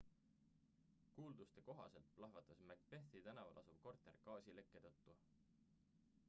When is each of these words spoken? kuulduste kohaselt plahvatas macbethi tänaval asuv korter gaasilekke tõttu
kuulduste 1.17 1.63
kohaselt 1.67 2.09
plahvatas 2.15 2.63
macbethi 2.71 3.23
tänaval 3.27 3.61
asuv 3.63 3.79
korter 3.85 4.19
gaasilekke 4.31 4.83
tõttu 4.89 5.17